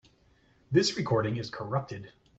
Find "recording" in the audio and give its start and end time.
0.97-1.37